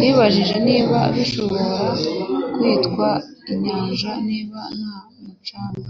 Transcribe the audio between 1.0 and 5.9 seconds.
bishobora kwitwa inyanja niba nta mucanga.